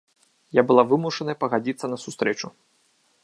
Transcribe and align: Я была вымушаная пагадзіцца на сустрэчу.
Я 0.59 0.63
была 0.69 0.83
вымушаная 0.93 1.37
пагадзіцца 1.45 1.85
на 1.91 1.97
сустрэчу. 2.05 2.47